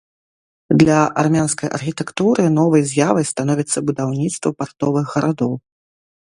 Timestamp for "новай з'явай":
2.55-3.27